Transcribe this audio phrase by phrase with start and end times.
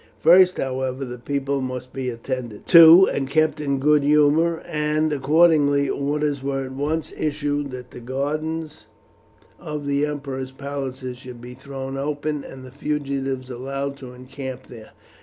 [0.17, 5.87] First, however, the people must be attended to and kept in good humour, and accordingly
[5.89, 8.87] orders were at once issued that the gardens
[9.59, 14.89] of the emperor's palaces should be thrown open, and the fugitives allowed to encamp there.